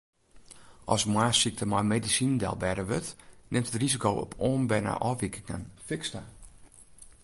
As 0.93 1.01
moarnssykte 1.13 1.65
mei 1.71 1.83
medisinen 1.91 2.39
delbêde 2.41 2.83
wurdt, 2.89 3.09
nimt 3.51 3.69
it 3.69 3.79
risiko 3.83 4.09
op 4.23 4.31
oanberne 4.47 4.93
ôfwikingen 5.09 5.63
fiks 5.87 6.09
ta. 6.13 6.21